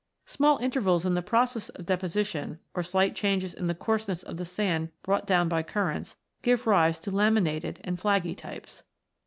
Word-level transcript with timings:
Small 0.25 0.57
intervals 0.57 1.05
in 1.05 1.13
the 1.13 1.21
process 1.21 1.69
of 1.69 1.85
deposition, 1.85 2.57
or 2.73 2.81
slight 2.81 3.15
changes 3.15 3.53
in 3.53 3.67
the 3.67 3.75
coarseness 3.75 4.23
of 4.23 4.37
the 4.37 4.45
sand 4.45 4.89
brought 5.03 5.27
down 5.27 5.47
by 5.47 5.61
currents, 5.61 6.17
give 6.41 6.65
rise 6.65 6.99
to 7.01 7.11
laminated 7.11 7.79
and 7.83 7.99
flaggy 7.99 8.35
types. 8.35 8.81